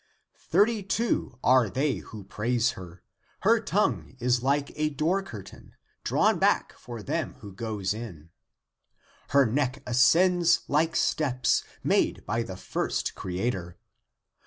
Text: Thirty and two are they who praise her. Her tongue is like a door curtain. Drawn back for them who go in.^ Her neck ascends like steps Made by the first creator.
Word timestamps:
Thirty 0.49 0.79
and 0.79 0.89
two 0.89 1.37
are 1.43 1.69
they 1.69 1.97
who 1.97 2.23
praise 2.23 2.71
her. 2.71 3.03
Her 3.41 3.59
tongue 3.61 4.15
is 4.19 4.41
like 4.41 4.71
a 4.75 4.89
door 4.89 5.21
curtain. 5.21 5.75
Drawn 6.03 6.39
back 6.39 6.73
for 6.75 7.03
them 7.03 7.35
who 7.41 7.53
go 7.53 7.77
in.^ 7.79 8.29
Her 9.29 9.45
neck 9.45 9.83
ascends 9.85 10.61
like 10.67 10.95
steps 10.95 11.63
Made 11.83 12.25
by 12.25 12.41
the 12.41 12.57
first 12.57 13.13
creator. 13.13 13.77